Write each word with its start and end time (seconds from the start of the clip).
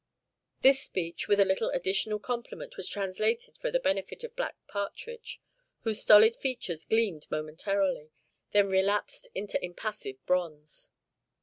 This 0.61 0.81
speech, 0.83 1.27
with 1.27 1.39
a 1.39 1.45
little 1.45 1.69
additional 1.69 2.17
compliment, 2.17 2.75
was 2.75 2.89
translated 2.89 3.55
for 3.59 3.69
the 3.69 3.79
benefit 3.79 4.23
of 4.23 4.35
Black 4.35 4.55
Partridge, 4.67 5.39
whose 5.81 6.01
stolid 6.01 6.35
features 6.35 6.85
gleamed 6.85 7.27
momentarily, 7.29 8.09
then 8.51 8.67
relapsed 8.69 9.27
into 9.35 9.63
impassive 9.63 10.15
bronze. 10.25 10.89